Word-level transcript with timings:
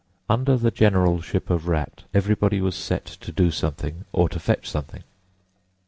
Under 0.27 0.57
the 0.57 0.71
generalship 0.71 1.51
of 1.51 1.67
Rat, 1.67 2.05
everybody 2.11 2.59
was 2.59 2.75
set 2.75 3.05
to 3.05 3.31
do 3.31 3.51
something 3.51 4.03
or 4.11 4.29
to 4.29 4.39
fetch 4.39 4.67
something. 4.67 5.03